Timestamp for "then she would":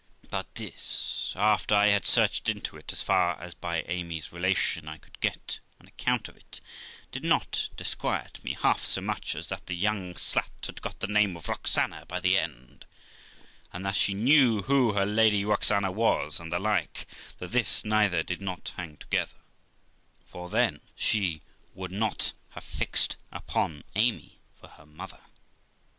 20.49-21.91